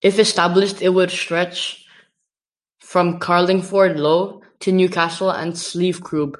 [0.00, 1.84] If established, it would stretch
[2.78, 6.36] from Carlingford Lough to Newcastle and Slieve Croob.